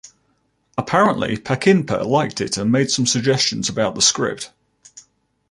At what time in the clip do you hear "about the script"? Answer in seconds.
3.69-4.51